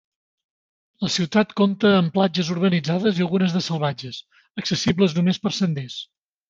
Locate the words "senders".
5.63-6.05